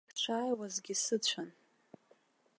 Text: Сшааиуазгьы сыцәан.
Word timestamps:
Сшааиуазгьы 0.17 0.95
сыцәан. 1.03 1.49